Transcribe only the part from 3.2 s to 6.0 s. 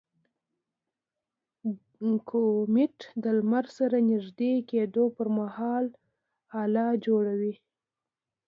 د لمر سره نژدې کېدو پر مهال